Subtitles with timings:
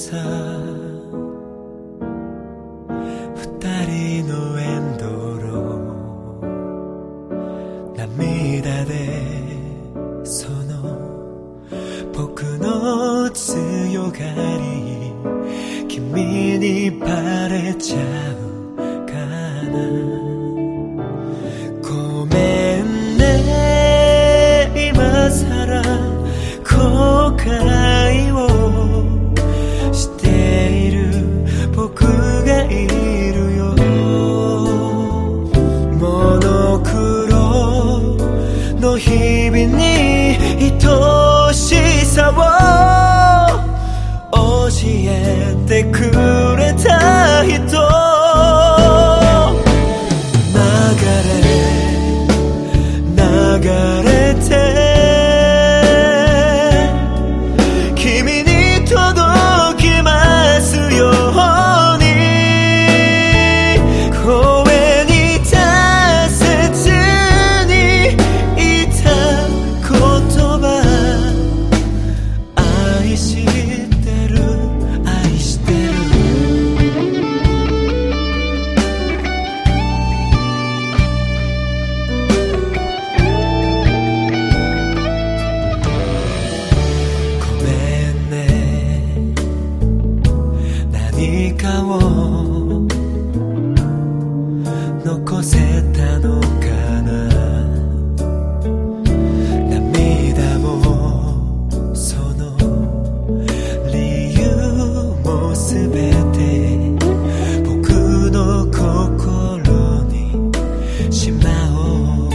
[0.00, 0.16] さ。
[3.36, 3.44] 二
[3.86, 5.04] 人のエンド
[5.36, 5.50] ロ。
[7.92, 8.94] ー涙で
[10.24, 10.98] その。
[12.14, 14.18] 僕の強が
[14.56, 15.12] り。
[15.86, 17.98] 君にバレちゃ
[18.46, 18.49] う。
[44.90, 46.39] 消えてく
[91.52, 92.86] かを
[95.04, 95.56] 残せ
[95.92, 96.66] たのか
[97.02, 97.10] な。
[99.68, 100.66] 涙も
[101.94, 102.42] その
[103.90, 104.40] 理由
[105.24, 106.38] もすべて
[107.64, 107.88] 僕
[108.30, 110.12] の心に
[111.12, 111.78] しまお
[112.26, 112.30] う。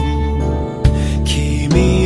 [1.23, 2.04] 君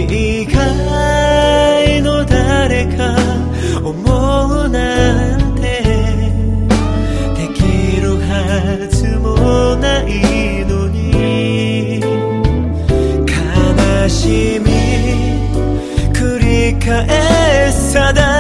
[14.10, 14.66] 다시미
[16.14, 18.39] 그리카에 사다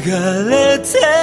[0.00, 1.19] 割裂。